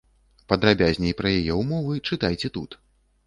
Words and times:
Падрабязней 0.51 1.13
пра 1.19 1.33
яе 1.41 1.53
ўмовы 1.61 1.93
чытайце 2.09 2.51
тут. 2.59 2.71